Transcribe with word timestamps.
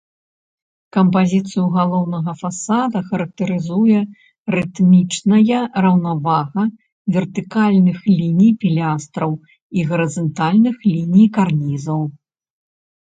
Кампазіцыю 0.95 1.65
галоўнага 1.75 2.33
фасада 2.39 2.99
характарызуе 3.09 3.99
рытмічная 4.55 5.61
раўнавага 5.87 6.63
вертыкальных 7.19 7.97
ліній 8.17 8.51
пілястраў 8.67 9.31
і 9.77 9.89
гарызантальных 9.95 10.75
ліній 10.91 11.27
карнізаў. 11.39 12.01